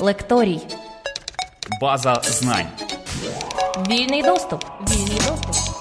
Лекторій. 0.00 0.60
База 1.80 2.20
знань. 2.24 2.66
Вільний 3.88 4.22
доступ. 4.22 4.64
Вільний 4.90 5.18
доступ. 5.28 5.74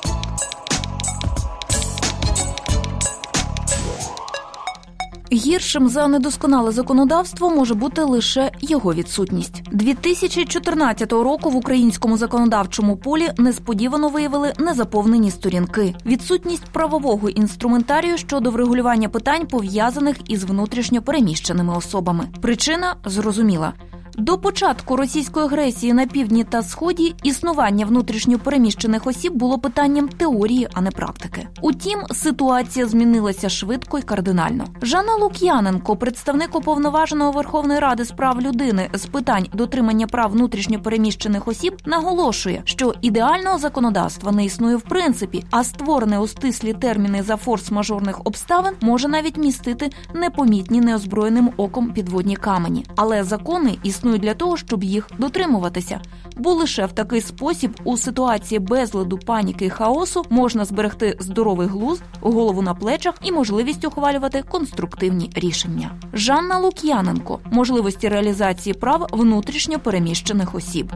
Гіршим 5.32 5.90
за 5.90 6.08
недосконале 6.08 6.72
законодавство 6.72 7.50
може 7.50 7.74
бути 7.74 8.02
лише 8.04 8.52
його 8.62 8.94
відсутність. 8.94 9.64
2014 9.72 11.12
року 11.14 11.50
в 11.50 11.56
українському 11.56 12.18
законодавчому 12.18 12.98
полі 12.98 13.30
несподівано 13.38 14.10
виявили 14.10 14.54
незаповнені 14.60 15.32
сторінки, 15.32 15.96
відсутність 16.06 16.66
правового 16.66 17.30
інструментарію 17.30 18.18
щодо 18.18 18.52
врегулювання 18.52 19.10
питань 19.10 19.48
пов'язаних 19.48 20.18
із 20.28 20.44
внутрішньо 20.44 21.02
переміщеними 21.02 21.78
особами. 21.78 22.28
Причина 22.42 22.96
зрозуміла. 23.06 23.74
До 24.18 24.38
початку 24.38 24.96
російської 24.96 25.46
агресії 25.46 25.94
на 25.94 26.08
півдні 26.08 26.44
та 26.44 26.64
сході 26.64 27.16
існування 27.24 27.86
внутрішньо 27.86 28.40
переміщених 28.40 29.08
осіб 29.08 29.34
було 29.34 29.60
питанням 29.60 30.08
теорії, 30.08 30.68
а 30.74 30.82
не 30.82 30.92
практики. 30.92 31.48
Утім, 31.62 32.00
ситуація 32.12 32.88
змінилася 32.88 33.50
швидко 33.50 34.00
і 34.00 34.02
кардинально. 34.02 34.66
Жанна 34.82 35.16
Лук'яненко, 35.16 35.96
представник 35.96 36.56
уповноваженого 36.56 37.32
Верховної 37.32 37.80
Ради 37.80 38.06
з 38.06 38.12
прав 38.12 38.42
людини 38.42 38.90
з 38.94 39.06
питань 39.06 39.48
дотримання 39.54 40.08
прав 40.08 40.32
внутрішньо 40.32 40.82
переміщених 40.82 41.48
осіб, 41.48 41.78
наголошує, 41.86 42.62
що 42.66 42.94
ідеального 43.02 43.58
законодавства 43.58 44.32
не 44.32 44.46
існує 44.46 44.76
в 44.76 44.82
принципі, 44.82 45.44
а 45.52 45.64
створене 45.64 46.20
у 46.20 46.28
стислі 46.28 46.74
терміни 46.74 47.24
за 47.24 47.36
форс-мажорних 47.36 48.22
обставин 48.24 48.74
може 48.82 49.08
навіть 49.08 49.38
містити 49.38 49.90
непомітні 50.14 50.82
неозброєним 50.82 51.50
оком 51.58 51.92
підводні 51.92 52.36
камені, 52.36 52.86
але 52.96 53.24
закони 53.24 53.78
існують 53.84 54.03
існують 54.04 54.22
для 54.22 54.34
того, 54.34 54.58
щоб 54.58 54.84
їх 54.84 55.10
дотримуватися. 55.18 56.02
Бо 56.38 56.54
лише 56.54 56.86
в 56.86 56.92
такий 56.92 57.22
спосіб 57.22 57.80
у 57.84 57.98
ситуації 57.98 58.60
безладу, 58.60 59.18
паніки 59.18 59.66
і 59.66 59.70
хаосу 59.70 60.26
можна 60.30 60.66
зберегти 60.66 61.18
здоровий 61.20 61.68
глузд, 61.68 62.04
голову 62.22 62.62
на 62.62 62.74
плечах 62.74 63.16
і 63.24 63.32
можливість 63.32 63.86
ухвалювати 63.86 64.44
конструктивні 64.50 65.32
рішення. 65.36 65.92
Жанна 66.14 66.58
Лук'яненко 66.58 67.40
можливості 67.52 68.10
реалізації 68.10 68.74
прав 68.74 69.08
внутрішньо 69.12 69.80
переміщених 69.80 70.56
осіб. 70.56 70.92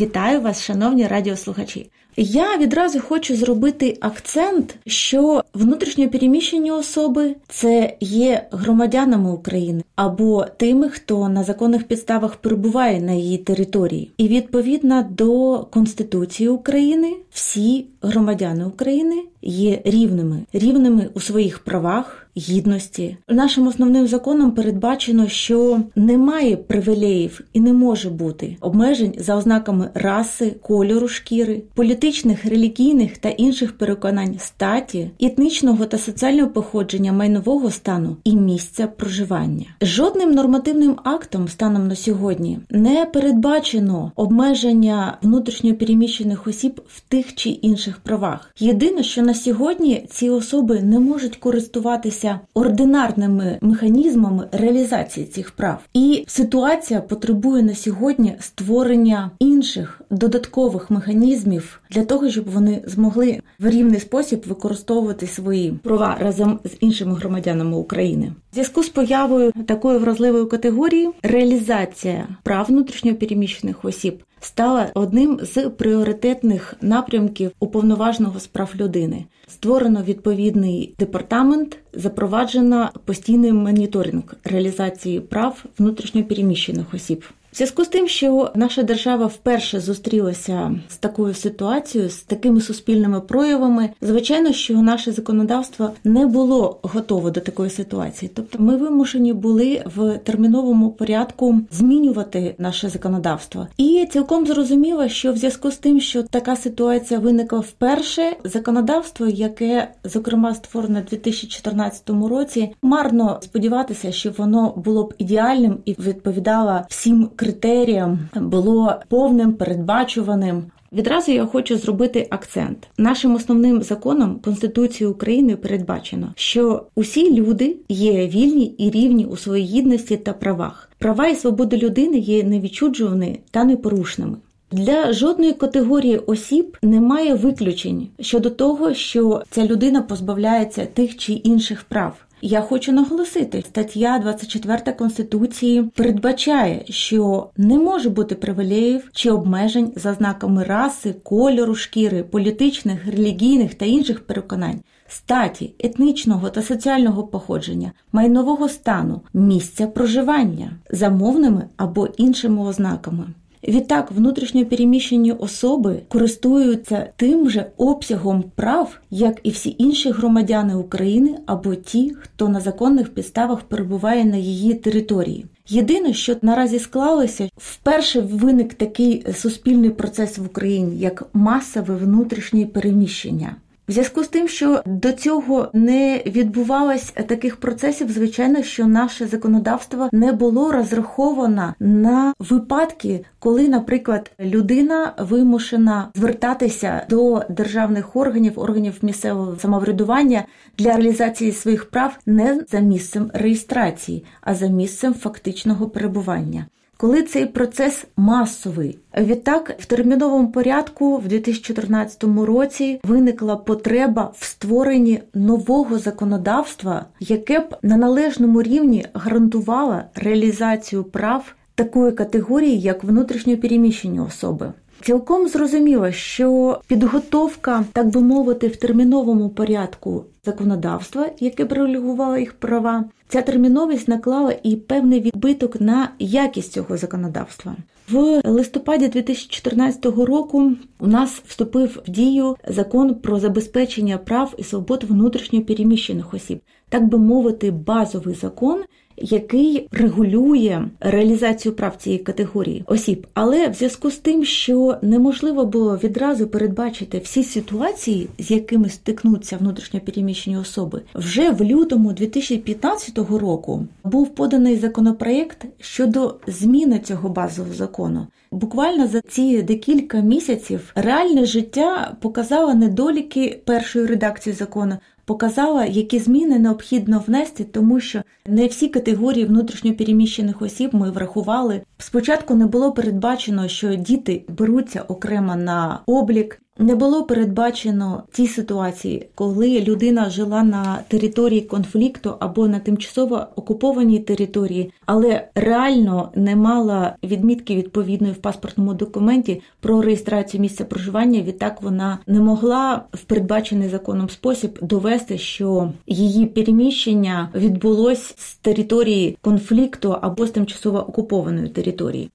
Вітаю 0.00 0.40
вас, 0.40 0.62
шановні 0.64 1.06
радіослухачі. 1.06 1.90
Я 2.20 2.58
відразу 2.58 3.00
хочу 3.00 3.36
зробити 3.36 3.98
акцент, 4.00 4.74
що 4.86 5.44
внутрішньо 5.54 6.08
переміщені 6.08 6.70
особи 6.70 7.34
це 7.48 7.96
є 8.00 8.46
громадянами 8.50 9.32
України 9.32 9.82
або 9.96 10.46
тими, 10.56 10.88
хто 10.88 11.28
на 11.28 11.44
законних 11.44 11.84
підставах 11.84 12.36
перебуває 12.36 13.00
на 13.00 13.12
її 13.12 13.38
території, 13.38 14.10
і 14.16 14.28
відповідно 14.28 15.06
до 15.10 15.58
Конституції 15.70 16.48
України 16.48 17.16
всі 17.30 17.86
громадяни 18.02 18.64
України 18.64 19.22
є 19.42 19.80
рівними, 19.84 20.40
рівними 20.52 21.08
у 21.14 21.20
своїх 21.20 21.58
правах. 21.58 22.27
Гідності 22.36 23.16
нашим 23.28 23.66
основним 23.66 24.06
законом 24.06 24.50
передбачено, 24.50 25.28
що 25.28 25.80
немає 25.96 26.56
привілеїв 26.56 27.40
і 27.52 27.60
не 27.60 27.72
може 27.72 28.10
бути 28.10 28.56
обмежень 28.60 29.14
за 29.18 29.36
ознаками 29.36 29.90
раси, 29.94 30.54
кольору 30.62 31.08
шкіри, 31.08 31.62
політичних, 31.74 32.44
релігійних 32.44 33.18
та 33.18 33.28
інших 33.28 33.78
переконань 33.78 34.38
статі, 34.38 35.10
етнічного 35.20 35.86
та 35.86 35.98
соціального 35.98 36.50
походження 36.50 37.12
майнового 37.12 37.70
стану 37.70 38.16
і 38.24 38.36
місця 38.36 38.86
проживання. 38.86 39.66
Жодним 39.82 40.30
нормативним 40.30 40.96
актом 41.04 41.48
станом 41.48 41.88
на 41.88 41.96
сьогодні 41.96 42.58
не 42.70 43.06
передбачено 43.06 44.12
обмеження 44.16 45.18
внутрішньопереміщених 45.22 46.46
осіб 46.46 46.80
в 46.88 47.00
тих 47.00 47.34
чи 47.34 47.48
інших 47.48 47.98
правах. 47.98 48.50
Єдине, 48.58 49.02
що 49.02 49.22
на 49.22 49.34
сьогодні 49.34 50.06
ці 50.10 50.30
особи 50.30 50.80
не 50.82 50.98
можуть 50.98 51.36
користуватися 51.36 52.27
ординарними 52.54 53.58
механізмами 53.60 54.48
реалізації 54.52 55.26
цих 55.26 55.50
прав. 55.50 55.78
І 55.94 56.24
ситуація 56.28 57.00
потребує 57.00 57.62
на 57.62 57.74
сьогодні 57.74 58.34
створення 58.40 59.30
інших 59.38 60.00
додаткових 60.10 60.90
механізмів 60.90 61.80
для 61.90 62.04
того, 62.04 62.30
щоб 62.30 62.50
вони 62.50 62.82
змогли 62.86 63.40
в 63.58 63.68
рівний 63.68 64.00
спосіб 64.00 64.44
використовувати 64.46 65.26
свої 65.26 65.72
права 65.72 66.16
разом 66.20 66.60
з 66.64 66.70
іншими 66.80 67.14
громадянами 67.14 67.76
України. 67.76 68.32
В 68.50 68.54
Зв'язку 68.54 68.82
з 68.82 68.88
появою 68.88 69.52
такої 69.66 69.98
вразливої 69.98 70.46
категорії 70.46 71.10
реалізація 71.22 72.28
прав 72.42 72.66
внутрішньопереміщених 72.68 73.84
осіб 73.84 74.22
стала 74.40 74.90
одним 74.94 75.40
з 75.42 75.68
пріоритетних 75.70 76.74
напрямків 76.80 77.50
уповноваженого 77.60 78.40
з 78.40 78.46
прав 78.46 78.72
людини. 78.76 79.24
Створено 79.46 80.02
відповідний 80.02 80.94
департамент, 80.98 81.78
запроваджено 81.92 82.90
постійний 83.04 83.52
моніторинг 83.52 84.34
реалізації 84.44 85.20
прав 85.20 85.64
внутрішньопереміщених 85.78 86.94
осіб. 86.94 87.24
В 87.52 87.56
зв'язку 87.56 87.84
з 87.84 87.88
тим, 87.88 88.08
що 88.08 88.50
наша 88.54 88.82
держава 88.82 89.26
вперше 89.26 89.80
зустрілася 89.80 90.74
з 90.88 90.96
такою 90.96 91.34
ситуацією, 91.34 92.10
з 92.10 92.16
такими 92.16 92.60
суспільними 92.60 93.20
проявами, 93.20 93.90
звичайно, 94.00 94.52
що 94.52 94.82
наше 94.82 95.12
законодавство 95.12 95.90
не 96.04 96.26
було 96.26 96.78
готове 96.82 97.30
до 97.30 97.40
такої 97.40 97.70
ситуації. 97.70 98.30
Тобто, 98.34 98.62
ми 98.62 98.76
вимушені 98.76 99.32
були 99.32 99.82
в 99.96 100.18
терміновому 100.18 100.90
порядку 100.90 101.60
змінювати 101.70 102.54
наше 102.58 102.88
законодавство. 102.88 103.66
І 103.76 104.08
цілком 104.12 104.46
зрозуміло, 104.46 105.08
що 105.08 105.32
в 105.32 105.36
зв'язку 105.36 105.70
з 105.70 105.76
тим, 105.76 106.00
що 106.00 106.22
така 106.22 106.56
ситуація 106.56 107.20
виникла 107.20 107.58
вперше, 107.58 108.36
законодавство, 108.44 109.26
яке 109.26 109.88
зокрема 110.04 110.54
створено 110.54 110.98
у 110.98 111.10
2014 111.10 112.10
році, 112.10 112.70
марно 112.82 113.38
сподіватися, 113.42 114.12
що 114.12 114.30
воно 114.38 114.72
було 114.76 115.04
б 115.04 115.14
ідеальним 115.18 115.78
і 115.84 115.96
відповідало 115.98 116.80
всім 116.88 117.30
критеріям 117.38 118.18
було 118.34 118.94
повним, 119.08 119.52
передбачуваним. 119.52 120.64
Відразу 120.92 121.32
я 121.32 121.46
хочу 121.46 121.78
зробити 121.78 122.26
акцент. 122.30 122.88
Нашим 122.98 123.34
основним 123.34 123.82
законом 123.82 124.40
Конституції 124.44 125.10
України 125.10 125.56
передбачено, 125.56 126.32
що 126.36 126.84
усі 126.94 127.34
люди 127.34 127.76
є 127.88 128.26
вільні 128.26 128.66
і 128.78 128.90
рівні 128.90 129.26
у 129.26 129.36
своїй 129.36 129.66
гідності 129.66 130.16
та 130.16 130.32
правах. 130.32 130.90
Права 130.98 131.28
і 131.28 131.36
свободи 131.36 131.76
людини 131.76 132.18
є 132.18 132.44
невідчуджувані 132.44 133.40
та 133.50 133.64
непорушними. 133.64 134.36
Для 134.72 135.12
жодної 135.12 135.52
категорії 135.52 136.18
осіб 136.18 136.76
немає 136.82 137.34
виключень 137.34 138.08
щодо 138.20 138.50
того, 138.50 138.94
що 138.94 139.42
ця 139.50 139.66
людина 139.66 140.02
позбавляється 140.02 140.86
тих 140.86 141.16
чи 141.16 141.32
інших 141.32 141.82
прав. 141.82 142.14
Я 142.42 142.60
хочу 142.62 142.92
наголосити, 142.92 143.62
стаття 143.62 144.18
24 144.18 144.92
конституції 144.98 145.82
передбачає, 145.82 146.84
що 146.88 147.50
не 147.56 147.78
може 147.78 148.10
бути 148.10 148.34
привілеїв 148.34 149.10
чи 149.12 149.30
обмежень 149.30 149.92
за 149.96 150.14
знаками 150.14 150.64
раси, 150.64 151.14
кольору 151.22 151.74
шкіри, 151.74 152.22
політичних, 152.22 153.06
релігійних 153.06 153.74
та 153.74 153.84
інших 153.84 154.26
переконань, 154.26 154.80
статі, 155.08 155.74
етнічного 155.78 156.50
та 156.50 156.62
соціального 156.62 157.24
походження, 157.26 157.92
майнового 158.12 158.68
стану, 158.68 159.20
місця 159.34 159.86
проживання, 159.86 160.70
замовними 160.90 161.64
або 161.76 162.06
іншими 162.06 162.62
ознаками. 162.62 163.24
Відтак, 163.68 164.10
внутрішньо 164.10 164.66
переміщені 164.66 165.32
особи 165.32 166.00
користуються 166.08 167.10
тим 167.16 167.50
же 167.50 167.70
обсягом 167.76 168.44
прав, 168.54 169.00
як 169.10 169.40
і 169.42 169.50
всі 169.50 169.76
інші 169.78 170.10
громадяни 170.10 170.74
України 170.74 171.38
або 171.46 171.74
ті, 171.74 172.14
хто 172.20 172.48
на 172.48 172.60
законних 172.60 173.14
підставах 173.14 173.60
перебуває 173.60 174.24
на 174.24 174.36
її 174.36 174.74
території. 174.74 175.46
Єдине, 175.68 176.12
що 176.12 176.36
наразі 176.42 176.78
склалося, 176.78 177.48
вперше 177.56 178.20
виник 178.20 178.74
такий 178.74 179.26
суспільний 179.34 179.90
процес 179.90 180.38
в 180.38 180.46
Україні 180.46 180.98
як 180.98 181.28
масове 181.32 181.94
внутрішнє 181.94 182.66
переміщення. 182.66 183.56
В 183.88 183.92
зв'язку 183.92 184.24
з 184.24 184.28
тим, 184.28 184.48
що 184.48 184.82
до 184.86 185.12
цього 185.12 185.70
не 185.72 186.22
відбувалось 186.26 187.10
таких 187.10 187.56
процесів, 187.56 188.10
звичайно, 188.10 188.62
що 188.62 188.86
наше 188.86 189.26
законодавство 189.26 190.08
не 190.12 190.32
було 190.32 190.72
розраховано 190.72 191.74
на 191.80 192.34
випадки, 192.38 193.24
коли, 193.38 193.68
наприклад, 193.68 194.30
людина 194.40 195.14
вимушена 195.18 196.08
звертатися 196.14 197.06
до 197.10 197.44
державних 197.48 198.16
органів, 198.16 198.52
органів 198.56 198.98
місцевого 199.02 199.56
самоврядування 199.58 200.44
для 200.78 200.92
реалізації 200.92 201.52
своїх 201.52 201.90
прав 201.90 202.18
не 202.26 202.64
за 202.70 202.78
місцем 202.78 203.30
реєстрації, 203.34 204.24
а 204.40 204.54
за 204.54 204.66
місцем 204.66 205.14
фактичного 205.14 205.88
перебування 205.88 206.66
коли 206.98 207.22
цей 207.22 207.46
процес 207.46 208.04
масовий. 208.16 208.98
Відтак, 209.18 209.74
в 209.78 209.86
терміновому 209.86 210.48
порядку 210.48 211.16
в 211.16 211.28
2014 211.28 212.24
році 212.24 213.00
виникла 213.04 213.56
потреба 213.56 214.32
в 214.38 214.44
створенні 214.44 215.22
нового 215.34 215.98
законодавства, 215.98 217.04
яке 217.20 217.60
б 217.60 217.76
на 217.82 217.96
належному 217.96 218.62
рівні 218.62 219.06
гарантувало 219.14 220.00
реалізацію 220.14 221.04
прав 221.04 221.54
такої 221.74 222.12
категорії, 222.12 222.80
як 222.80 223.04
внутрішньопереміщені 223.04 224.20
особи. 224.20 224.72
Цілком 225.02 225.48
зрозуміло, 225.48 226.12
що 226.12 226.80
підготовка, 226.86 227.84
так 227.92 228.06
би 228.06 228.20
мовити, 228.20 228.68
в 228.68 228.76
терміновому 228.76 229.48
порядку 229.48 230.24
законодавства, 230.44 231.26
яке 231.40 231.64
регулювало 231.64 232.36
їх 232.38 232.52
права, 232.52 233.04
ця 233.28 233.42
терміновість 233.42 234.08
наклала 234.08 234.54
і 234.62 234.76
певний 234.76 235.20
відбиток 235.20 235.80
на 235.80 236.10
якість 236.18 236.72
цього 236.72 236.96
законодавства. 236.96 237.76
В 238.10 238.40
листопаді 238.44 239.08
2014 239.08 240.06
року 240.06 240.72
у 241.00 241.06
нас 241.06 241.42
вступив 241.46 242.02
в 242.06 242.10
дію 242.10 242.56
закон 242.68 243.14
про 243.14 243.38
забезпечення 243.40 244.18
прав 244.18 244.54
і 244.58 244.64
свобод 244.64 245.04
внутрішньо 245.04 245.62
переміщених 245.62 246.34
осіб, 246.34 246.60
так 246.88 247.08
би 247.08 247.18
мовити, 247.18 247.70
базовий 247.70 248.34
закон, 248.34 248.82
який 249.22 249.88
регулює 249.92 250.84
реалізацію 251.00 251.74
прав 251.74 251.96
цієї 251.96 252.22
категорії 252.22 252.84
осіб. 252.86 253.26
Але 253.34 253.68
в 253.68 253.74
зв'язку 253.74 254.10
з 254.10 254.16
тим, 254.16 254.44
що 254.44 254.96
неможливо 255.02 255.64
було 255.64 255.96
відразу 255.96 256.46
передбачити 256.46 257.18
всі 257.18 257.44
ситуації, 257.44 258.28
з 258.38 258.50
якими 258.50 258.88
стикнуться 258.88 259.56
внутрішньо 259.56 260.00
переміщені 260.00 260.56
особи, 260.56 261.02
вже 261.14 261.50
в 261.50 261.62
лютому 261.62 262.12
2015 262.12 263.18
року 263.18 263.86
був 264.04 264.34
поданий 264.34 264.76
законопроєкт 264.76 265.64
щодо 265.80 266.34
зміни 266.46 266.98
цього 266.98 267.28
базового 267.28 267.74
закону. 267.74 268.26
Буквально 268.50 269.06
за 269.06 269.20
ці 269.20 269.62
декілька 269.62 270.20
місяців 270.20 270.92
реальне 270.94 271.44
життя 271.44 272.16
показало 272.20 272.74
недоліки 272.74 273.60
першої 273.64 274.06
редакції 274.06 274.56
закону, 274.56 274.96
показала, 275.28 275.84
які 275.84 276.18
зміни 276.18 276.58
необхідно 276.58 277.24
внести, 277.26 277.64
тому 277.64 278.00
що 278.00 278.22
не 278.46 278.66
всі 278.66 278.88
категорії 278.88 279.44
внутрішньопереміщених 279.44 280.62
осіб 280.62 280.94
ми 280.94 281.10
врахували. 281.10 281.82
Спочатку 281.98 282.54
не 282.54 282.66
було 282.66 282.92
передбачено, 282.92 283.68
що 283.68 283.94
діти 283.94 284.44
беруться 284.48 285.02
окремо 285.08 285.56
на 285.56 286.00
облік. 286.06 286.62
Не 286.80 286.94
було 286.94 287.24
передбачено 287.24 288.22
ті 288.32 288.46
ситуації, 288.46 289.28
коли 289.34 289.80
людина 289.80 290.30
жила 290.30 290.62
на 290.62 290.98
території 291.08 291.60
конфлікту 291.60 292.34
або 292.40 292.68
на 292.68 292.78
тимчасово 292.78 293.46
окупованій 293.56 294.18
території, 294.18 294.92
але 295.06 295.48
реально 295.54 296.30
не 296.34 296.56
мала 296.56 297.16
відмітки 297.22 297.76
відповідної 297.76 298.32
в 298.32 298.36
паспортному 298.36 298.94
документі 298.94 299.62
про 299.80 300.02
реєстрацію 300.02 300.60
місця 300.60 300.84
проживання. 300.84 301.42
Відтак 301.42 301.82
вона 301.82 302.18
не 302.26 302.40
могла 302.40 303.04
в 303.12 303.24
передбачений 303.24 303.88
законом 303.88 304.28
спосіб 304.28 304.78
довести, 304.82 305.38
що 305.38 305.92
її 306.06 306.46
переміщення 306.46 307.48
відбулось 307.54 308.34
з 308.36 308.54
території 308.54 309.38
конфлікту 309.40 310.16
або 310.20 310.46
з 310.46 310.50
тимчасово 310.50 310.98
окупованої 310.98 311.68
території. 311.68 312.30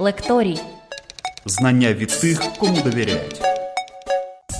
Лекторій. 0.00 0.58
Знання 1.46 1.92
від 1.94 2.08
тих, 2.08 2.42
кому 2.58 2.82
довіряють. 2.82 3.40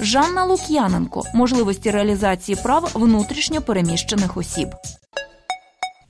Жанна 0.00 0.44
Лук'яненко 0.44 1.22
можливості 1.34 1.90
реалізації 1.90 2.58
прав 2.62 2.90
внутрішньо 2.94 3.60
переміщених 3.60 4.36
осіб. 4.36 4.68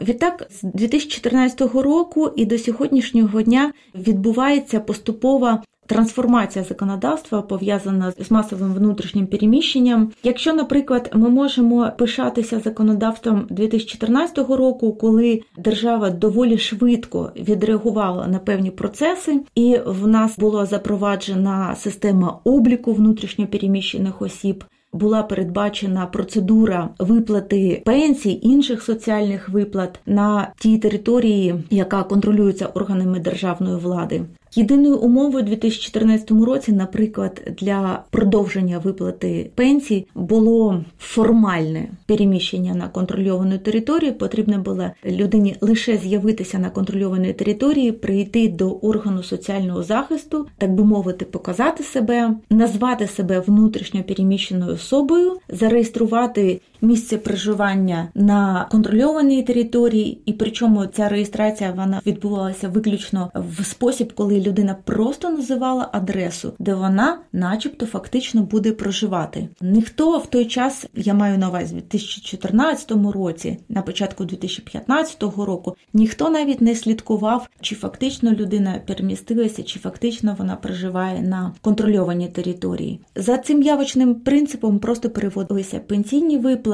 Відтак, 0.01 0.47
з 0.51 0.63
2014 0.63 1.61
року 1.61 2.33
і 2.37 2.47
до 2.47 2.59
сьогоднішнього 2.59 3.43
дня 3.43 3.73
відбувається 3.95 4.81
поступова 4.81 5.63
трансформація 5.89 6.65
законодавства 6.65 7.43
пов'язана 7.43 8.13
з 8.19 8.31
масовим 8.31 8.75
внутрішнім 8.75 9.27
переміщенням. 9.27 10.13
Якщо, 10.23 10.55
наприклад, 10.55 11.11
ми 11.15 11.29
можемо 11.29 11.93
пишатися 11.99 12.61
законодавством 12.61 13.47
2014 13.51 14.39
року, 14.39 14.93
коли 14.93 15.43
держава 15.57 16.11
доволі 16.11 16.59
швидко 16.59 17.33
відреагувала 17.37 18.27
на 18.27 18.39
певні 18.39 18.71
процеси, 18.71 19.41
і 19.55 19.79
в 19.87 20.07
нас 20.07 20.39
була 20.39 20.67
запроваджена 20.67 21.75
система 21.75 22.41
обліку 22.45 22.93
внутрішньопереміщених 22.93 24.23
осіб. 24.23 24.65
Була 24.93 25.23
передбачена 25.23 26.07
процедура 26.07 26.89
виплати 26.99 27.83
пенсій 27.85 28.41
інших 28.43 28.83
соціальних 28.83 29.49
виплат 29.49 30.01
на 30.07 30.53
тій 30.59 30.79
території, 30.79 31.55
яка 31.71 32.03
контролюється 32.03 32.67
органами 32.67 33.21
державної 33.21 33.77
влади. 33.77 34.23
Єдиною 34.59 34.99
умовою 34.99 35.45
у 35.45 35.47
2014 35.47 36.31
році, 36.31 36.73
наприклад, 36.73 37.53
для 37.61 38.05
продовження 38.11 38.79
виплати 38.79 39.51
пенсій 39.55 40.07
було 40.15 40.85
формальне 40.99 41.89
переміщення 42.07 42.75
на 42.75 42.89
контрольовану 42.89 43.59
територію. 43.59 44.13
Потрібно 44.13 44.59
було 44.59 44.91
людині 45.07 45.57
лише 45.61 45.97
з'явитися 45.97 46.59
на 46.59 46.71
контрольованій 46.71 47.33
території, 47.33 47.93
прийти 47.93 48.49
до 48.49 48.71
органу 48.71 49.23
соціального 49.23 49.83
захисту, 49.83 50.47
так 50.59 50.75
би 50.75 50.85
мовити, 50.85 51.25
показати 51.25 51.85
себе, 51.85 52.31
назвати 52.51 53.07
себе 53.07 53.41
внутрішньо 53.41 54.03
переміщеною 54.03 54.75
особою, 54.75 55.39
зареєструвати 55.49 56.61
місце 56.81 57.19
проживання 57.19 58.09
на 58.15 58.67
контрольованій 58.71 59.43
території, 59.43 60.23
і 60.27 60.33
причому 60.33 60.87
ця 60.87 61.09
реєстрація 61.09 61.73
вона 61.73 62.01
відбувалася 62.07 62.69
виключно 62.69 63.31
в 63.35 63.65
спосіб, 63.65 64.13
коли 64.15 64.41
людина 64.41 64.77
просто 64.85 65.31
називала 65.31 65.89
адресу, 65.93 66.53
де 66.59 66.75
вона, 66.75 67.19
начебто, 67.33 67.87
фактично 67.87 68.43
буде 68.43 68.73
проживати. 68.73 69.49
Ніхто 69.61 70.19
в 70.19 70.27
той 70.27 70.45
час, 70.45 70.87
я 70.95 71.15
маю 71.15 71.39
на 71.39 71.49
увазі, 71.49 71.75
в 71.75 71.79
2014 71.79 72.93
році, 73.15 73.59
на 73.69 73.83
початку 73.83 74.25
2015 74.25 75.23
року, 75.23 75.77
ніхто 75.93 76.31
навіть 76.31 76.61
не 76.61 76.75
слідкував, 76.75 77.49
чи 77.61 77.75
фактично 77.75 78.31
людина 78.31 78.81
перемістилася, 78.87 79.63
чи 79.63 79.79
фактично 79.79 80.37
вона 80.39 80.57
проживає 80.57 81.23
на 81.23 81.55
контрольованій 81.61 82.29
території. 82.29 83.01
За 83.15 83.39
цим 83.39 83.63
явочним 83.63 84.15
принципом 84.15 84.79
просто 84.79 85.11
переводилися 85.11 85.79
пенсійні 85.79 86.39
виплати, 86.39 86.68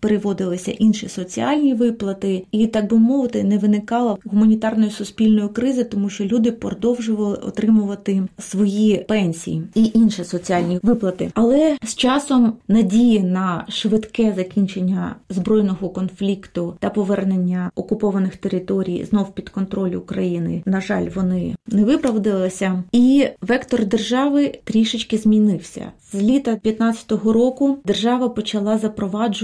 переводилися 0.00 0.70
інші 0.70 1.08
соціальні 1.08 1.74
виплати, 1.74 2.44
і 2.52 2.66
так 2.66 2.90
би 2.90 2.98
мовити, 2.98 3.44
не 3.44 3.58
виникало 3.58 4.18
гуманітарної 4.24 4.90
суспільної 4.90 5.48
кризи, 5.48 5.84
тому 5.84 6.08
що 6.08 6.24
люди 6.24 6.52
продовжували 6.52 7.36
отримувати 7.36 8.22
свої 8.38 8.96
пенсії 9.08 9.62
і 9.74 9.90
інші 9.94 10.24
соціальні 10.24 10.80
виплати. 10.82 11.30
Але 11.34 11.76
з 11.82 11.94
часом 11.94 12.52
надії 12.68 13.20
на 13.20 13.64
швидке 13.68 14.32
закінчення 14.36 15.16
збройного 15.30 15.88
конфлікту 15.88 16.76
та 16.78 16.90
повернення 16.90 17.70
окупованих 17.74 18.36
територій 18.36 19.04
знов 19.04 19.34
під 19.34 19.48
контроль 19.48 19.94
України, 19.94 20.62
на 20.66 20.80
жаль, 20.80 21.08
вони 21.14 21.54
не 21.66 21.84
виправдалися, 21.84 22.82
і 22.92 23.26
вектор 23.40 23.86
держави 23.86 24.58
трішечки 24.64 25.18
змінився. 25.18 25.92
З 26.12 26.14
літа 26.14 26.50
2015 26.50 27.12
року 27.12 27.78
держава 27.84 28.28
почала 28.28 28.78
запроваджувати 28.78 29.37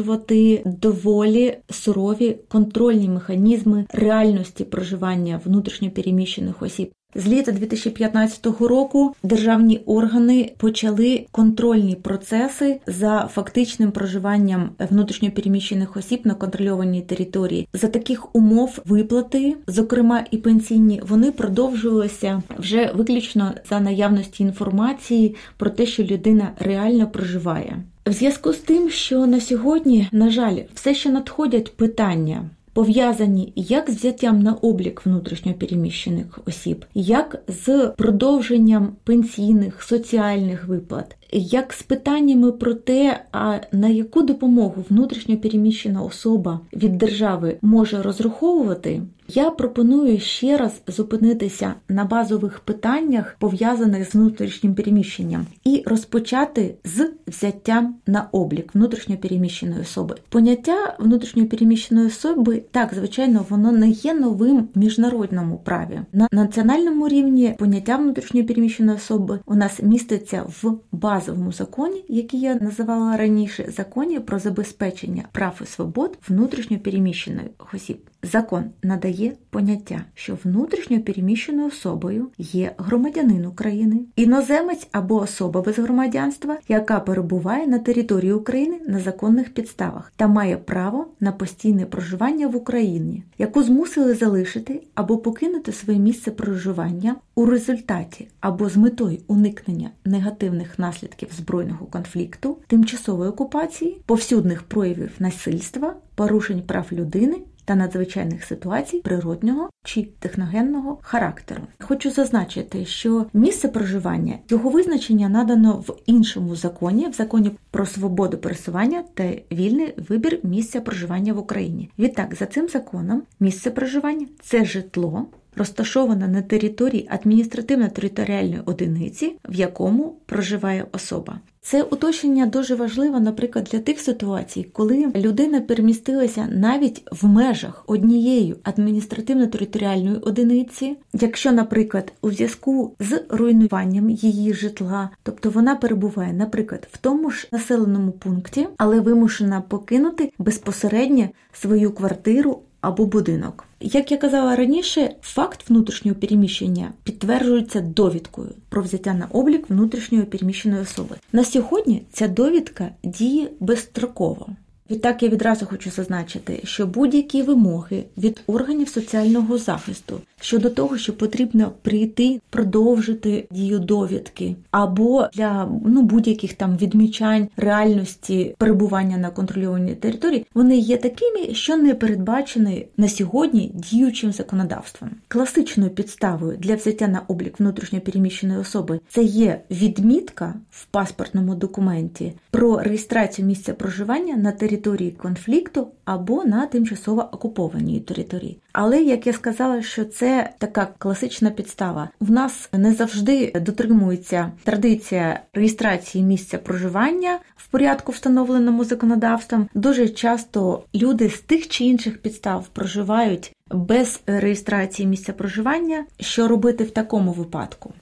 доволі 0.64 1.56
сурові 1.70 2.36
контрольні 2.48 3.08
механізми 3.08 3.86
реальності 3.92 4.64
проживання 4.64 5.40
внутрішньопереміщених 5.44 6.62
осіб. 6.62 6.90
З 7.16 7.26
літа 7.26 7.52
2015 7.52 8.46
року 8.60 9.14
державні 9.22 9.80
органи 9.86 10.52
почали 10.56 11.26
контрольні 11.30 11.94
процеси 11.94 12.80
за 12.86 13.30
фактичним 13.32 13.92
проживанням 13.92 14.70
внутрішньопереміщених 14.90 15.96
осіб 15.96 16.20
на 16.24 16.34
контрольованій 16.34 17.02
території. 17.02 17.68
За 17.72 17.88
таких 17.88 18.34
умов 18.34 18.78
виплати, 18.86 19.56
зокрема 19.66 20.24
і 20.30 20.36
пенсійні, 20.36 21.02
вони 21.08 21.32
продовжувалися 21.32 22.42
вже 22.58 22.92
виключно 22.94 23.52
за 23.70 23.80
наявності 23.80 24.42
інформації 24.42 25.34
про 25.56 25.70
те, 25.70 25.86
що 25.86 26.02
людина 26.02 26.52
реально 26.58 27.06
проживає. 27.06 27.84
В 28.06 28.12
зв'язку 28.12 28.52
з 28.52 28.58
тим, 28.58 28.90
що 28.90 29.26
на 29.26 29.40
сьогодні, 29.40 30.08
на 30.12 30.30
жаль, 30.30 30.56
все 30.74 30.94
ще 30.94 31.10
надходять 31.10 31.76
питання 31.76 32.50
пов'язані 32.72 33.52
як 33.56 33.90
з 33.90 33.96
взяттям 33.96 34.42
на 34.42 34.54
облік 34.54 35.06
внутрішньопереміщених 35.06 36.38
осіб, 36.46 36.84
як 36.94 37.42
з 37.48 37.92
продовженням 37.96 38.92
пенсійних 39.04 39.82
соціальних 39.82 40.68
виплат, 40.68 41.16
як 41.32 41.72
з 41.72 41.82
питаннями 41.82 42.52
про 42.52 42.74
те, 42.74 43.24
а 43.32 43.58
на 43.72 43.88
яку 43.88 44.22
допомогу 44.22 44.84
внутрішньопереміщена 44.90 46.02
особа 46.02 46.60
від 46.72 46.98
держави 46.98 47.56
може 47.62 48.02
розраховувати. 48.02 49.02
Я 49.28 49.50
пропоную 49.50 50.20
ще 50.20 50.56
раз 50.56 50.82
зупинитися 50.86 51.74
на 51.88 52.04
базових 52.04 52.60
питаннях, 52.60 53.36
пов'язаних 53.38 54.10
з 54.10 54.14
внутрішнім 54.14 54.74
переміщенням, 54.74 55.46
і 55.64 55.82
розпочати 55.86 56.74
з 56.84 57.10
взяттям 57.26 57.94
на 58.06 58.28
облік 58.32 58.74
внутрішньопереміщеної 58.74 59.80
особи. 59.80 60.16
Поняття 60.28 60.96
внутрішньопереміщеної 60.98 62.06
особи, 62.06 62.62
так 62.70 62.94
звичайно, 62.94 63.46
воно 63.48 63.72
не 63.72 63.88
є 63.88 64.14
новим 64.14 64.68
в 64.74 64.78
міжнародному 64.78 65.60
праві. 65.64 66.00
На 66.12 66.28
національному 66.32 67.08
рівні 67.08 67.54
поняття 67.58 67.96
внутрішньопереміщеної 67.96 68.96
особи 68.96 69.40
у 69.46 69.54
нас 69.54 69.82
міститься 69.82 70.44
в 70.62 70.74
базі 70.92 71.23
базовому 71.24 71.52
законі, 71.52 72.04
який 72.08 72.40
я 72.40 72.54
називала 72.54 73.16
раніше, 73.16 73.72
законі 73.76 74.20
про 74.20 74.38
забезпечення 74.38 75.24
прав 75.32 75.60
і 75.62 75.66
свобод 75.66 76.18
внутрішньо 76.28 76.78
переміщених 76.78 77.46
осіб. 77.74 77.98
Закон 78.32 78.64
надає 78.82 79.32
поняття, 79.50 80.04
що 80.14 80.38
внутрішньо 80.44 81.00
переміщеною 81.00 81.68
особою 81.68 82.28
є 82.38 82.72
громадянин 82.78 83.46
України, 83.46 84.00
іноземець 84.16 84.88
або 84.92 85.16
особа 85.16 85.62
без 85.62 85.78
громадянства, 85.78 86.58
яка 86.68 87.00
перебуває 87.00 87.66
на 87.66 87.78
території 87.78 88.32
України 88.32 88.80
на 88.88 89.00
законних 89.00 89.54
підставах 89.54 90.12
та 90.16 90.28
має 90.28 90.56
право 90.56 91.06
на 91.20 91.32
постійне 91.32 91.86
проживання 91.86 92.48
в 92.48 92.56
Україні, 92.56 93.22
яку 93.38 93.62
змусили 93.62 94.14
залишити 94.14 94.82
або 94.94 95.18
покинути 95.18 95.72
своє 95.72 95.98
місце 95.98 96.30
проживання 96.30 97.16
у 97.34 97.46
результаті 97.46 98.28
або 98.40 98.68
з 98.68 98.76
метою 98.76 99.18
уникнення 99.26 99.90
негативних 100.04 100.78
наслідків 101.04 101.28
збройного 101.36 101.86
конфлікту, 101.86 102.58
тимчасової 102.66 103.30
окупації, 103.30 104.00
повсюдних 104.06 104.62
проявів 104.62 105.10
насильства, 105.18 105.96
порушень 106.14 106.62
прав 106.62 106.86
людини 106.92 107.36
та 107.64 107.74
надзвичайних 107.74 108.44
ситуацій 108.44 108.98
природнього 108.98 109.70
чи 109.84 110.02
техногенного 110.18 110.98
характеру. 111.02 111.62
Хочу 111.80 112.10
зазначити, 112.10 112.84
що 112.84 113.26
місце 113.34 113.68
проживання 113.68 114.38
його 114.48 114.70
визначення 114.70 115.28
надано 115.28 115.72
в 115.88 115.96
іншому 116.06 116.56
законі, 116.56 117.08
в 117.08 117.12
законі 117.12 117.50
про 117.70 117.86
свободу 117.86 118.38
пересування 118.38 119.04
та 119.14 119.32
вільний 119.52 119.94
вибір 120.08 120.40
місця 120.42 120.80
проживання 120.80 121.32
в 121.32 121.38
Україні. 121.38 121.90
Відтак, 121.98 122.34
за 122.34 122.46
цим 122.46 122.68
законом, 122.68 123.22
місце 123.40 123.70
проживання 123.70 124.26
це 124.42 124.64
житло. 124.64 125.26
Розташована 125.56 126.28
на 126.28 126.42
території 126.42 127.08
адміністративно-територіальної 127.10 128.60
одиниці, 128.64 129.32
в 129.48 129.54
якому 129.54 130.16
проживає 130.26 130.86
особа. 130.92 131.40
Це 131.66 131.82
уточнення 131.82 132.46
дуже 132.46 132.74
важливо, 132.74 133.20
наприклад, 133.20 133.68
для 133.72 133.78
тих 133.78 134.00
ситуацій, 134.00 134.66
коли 134.72 135.12
людина 135.16 135.60
перемістилася 135.60 136.48
навіть 136.52 137.02
в 137.12 137.26
межах 137.26 137.84
однієї 137.86 138.54
адміністративно-територіальної 138.64 140.18
одиниці, 140.20 140.96
якщо, 141.12 141.52
наприклад, 141.52 142.12
у 142.22 142.30
зв'язку 142.30 142.94
з 143.00 143.22
руйнуванням 143.28 144.10
її 144.10 144.54
житла, 144.54 145.10
тобто 145.22 145.50
вона 145.50 145.76
перебуває, 145.76 146.32
наприклад, 146.32 146.88
в 146.92 146.98
тому 146.98 147.30
ж 147.30 147.48
населеному 147.52 148.12
пункті, 148.12 148.68
але 148.76 149.00
вимушена 149.00 149.60
покинути 149.60 150.32
безпосередньо 150.38 151.28
свою 151.52 151.92
квартиру 151.92 152.62
або 152.84 153.06
будинок. 153.06 153.64
Як 153.80 154.12
я 154.12 154.16
казала 154.16 154.56
раніше, 154.56 155.14
факт 155.22 155.70
внутрішнього 155.70 156.18
переміщення 156.20 156.92
підтверджується 157.04 157.80
довідкою 157.80 158.50
про 158.68 158.82
взяття 158.82 159.14
на 159.14 159.26
облік 159.26 159.70
внутрішньої 159.70 160.24
переміщеної 160.24 160.82
особи. 160.82 161.16
На 161.32 161.44
сьогодні 161.44 162.02
ця 162.12 162.28
довідка 162.28 162.90
діє 163.04 163.50
безстроково. 163.60 164.46
Відтак 164.90 165.22
я 165.22 165.28
відразу 165.28 165.66
хочу 165.66 165.90
зазначити, 165.90 166.60
що 166.64 166.86
будь-які 166.86 167.42
вимоги 167.42 168.04
від 168.18 168.42
органів 168.46 168.88
соціального 168.88 169.58
захисту 169.58 170.20
щодо 170.40 170.70
того, 170.70 170.98
що 170.98 171.12
потрібно 171.12 171.72
прийти, 171.82 172.40
продовжити 172.50 173.46
дію 173.50 173.78
довідки, 173.78 174.56
або 174.70 175.28
для 175.34 175.68
ну 175.86 176.02
будь-яких 176.02 176.54
там 176.54 176.76
відмічань 176.76 177.48
реальності 177.56 178.54
перебування 178.58 179.16
на 179.16 179.30
контрольованій 179.30 179.94
території, 179.94 180.46
вони 180.54 180.76
є 180.76 180.96
такими, 180.96 181.54
що 181.54 181.76
не 181.76 181.94
передбачені 181.94 182.86
на 182.96 183.08
сьогодні 183.08 183.70
діючим 183.74 184.32
законодавством. 184.32 185.10
Класичною 185.28 185.90
підставою 185.90 186.56
для 186.58 186.74
взяття 186.74 187.08
на 187.08 187.20
облік 187.28 187.60
внутрішньопереміщеної 187.60 188.60
особи 188.60 189.00
це 189.08 189.22
є 189.22 189.60
відмітка 189.70 190.54
в 190.70 190.84
паспортному 190.84 191.54
документі 191.54 192.32
про 192.50 192.78
реєстрацію 192.78 193.48
місця 193.48 193.74
проживання 193.74 194.36
на 194.36 194.52
території 194.52 194.73
конфлікту 195.18 195.88
або 196.04 196.44
на 196.44 196.66
тимчасово 196.66 197.28
окупованій 197.32 198.00
території. 198.00 198.58
Але 198.72 199.02
як 199.02 199.26
я 199.26 199.32
сказала, 199.32 199.82
що 199.82 200.04
це 200.04 200.50
така 200.58 200.88
класична 200.98 201.50
підстава. 201.50 202.08
В 202.20 202.30
нас 202.30 202.68
не 202.72 202.94
завжди 202.94 203.52
дотримується 203.60 204.52
традиція 204.64 205.40
реєстрації 205.54 206.24
місця 206.24 206.58
проживання 206.58 207.38
в 207.56 207.68
порядку, 207.68 208.12
встановленому 208.12 208.84
законодавством. 208.84 209.68
Дуже 209.74 210.08
часто 210.08 210.82
люди 210.94 211.30
з 211.30 211.40
тих 211.40 211.68
чи 211.68 211.84
інших 211.84 212.22
підстав 212.22 212.68
проживають 212.68 213.52
без 213.70 214.20
реєстрації 214.26 215.08
місця 215.08 215.32
проживання. 215.32 216.04
Що 216.20 216.48
робити 216.48 216.84
в 216.84 216.90
такому 216.90 217.32
випадку? 217.32 217.92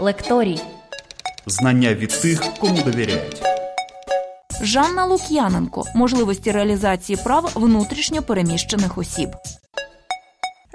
Лекторій. 0.00 0.60
Знання 1.46 1.94
від 1.94 2.08
тих, 2.08 2.42
кому 2.60 2.82
довіряють. 2.82 3.55
Жанна 4.62 5.04
Лук'яненко 5.04 5.84
можливості 5.94 6.52
реалізації 6.52 7.18
прав 7.24 7.52
внутрішньо 7.54 8.22
переміщених 8.22 8.98
осіб. 8.98 9.28